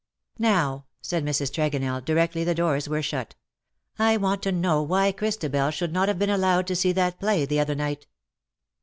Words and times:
"Now/' 0.49 0.85
said 1.03 1.23
Mrs. 1.23 1.51
Tregonell, 1.53 2.03
directly 2.03 2.43
the 2.43 2.55
doors 2.55 2.89
were 2.89 3.03
shut," 3.03 3.35
I 3.99 4.17
want 4.17 4.41
to 4.41 4.51
know 4.51 4.81
why 4.81 5.11
Christabel 5.11 5.69
should 5.69 5.93
not 5.93 6.07
have 6.07 6.17
been 6.17 6.27
allowed 6.31 6.65
to 6.69 6.75
see 6.75 6.91
that 6.93 7.19
play 7.19 7.45
the 7.45 7.59
other 7.59 7.75
night?" 7.75 8.07